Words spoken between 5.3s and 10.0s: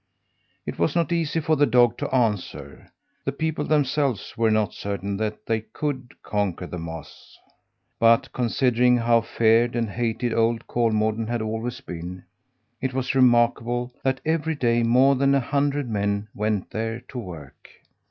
they could conquer the moths. But considering how feared and